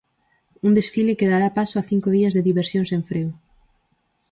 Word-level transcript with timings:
Un 0.67 0.71
desfile 0.77 1.17
que 1.19 1.29
dará 1.31 1.49
paso 1.59 1.75
a 1.77 1.87
cinco 1.91 2.09
días 2.17 2.33
de 2.35 2.45
diversión 2.49 2.83
sen 2.87 3.01
freo. 3.09 3.31